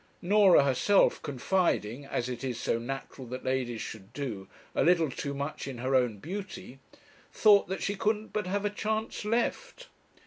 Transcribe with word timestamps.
Norah 0.23 0.63
herself, 0.63 1.21
confiding, 1.21 2.07
as 2.07 2.27
it 2.27 2.43
is 2.43 2.59
so 2.59 2.79
natural 2.79 3.27
that 3.27 3.43
ladies 3.45 3.81
should 3.81 4.13
do, 4.13 4.47
a 4.73 4.83
little 4.83 5.11
too 5.11 5.35
much 5.35 5.67
in 5.67 5.77
her 5.77 5.93
own 5.95 6.17
beauty, 6.17 6.79
thought 7.31 7.67
that 7.67 7.83
she 7.83 7.95
couldn't 7.95 8.33
but 8.33 8.47
have 8.47 8.65
a 8.65 8.71
chance 8.71 9.23
left. 9.23 9.89